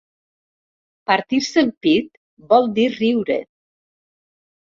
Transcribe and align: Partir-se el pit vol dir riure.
Partir-se 1.11 1.61
el 1.65 1.69
pit 1.87 2.09
vol 2.53 2.65
dir 2.79 2.87
riure. 2.95 3.37